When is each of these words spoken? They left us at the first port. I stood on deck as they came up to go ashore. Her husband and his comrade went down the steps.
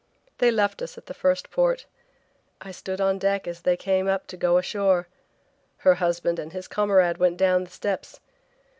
They 0.39 0.49
left 0.49 0.81
us 0.81 0.97
at 0.97 1.05
the 1.05 1.13
first 1.13 1.51
port. 1.51 1.85
I 2.59 2.71
stood 2.71 2.99
on 2.99 3.19
deck 3.19 3.47
as 3.47 3.61
they 3.61 3.77
came 3.77 4.07
up 4.07 4.25
to 4.29 4.35
go 4.35 4.57
ashore. 4.57 5.07
Her 5.77 5.93
husband 5.93 6.39
and 6.39 6.53
his 6.53 6.67
comrade 6.67 7.19
went 7.19 7.37
down 7.37 7.65
the 7.65 7.69
steps. 7.69 8.19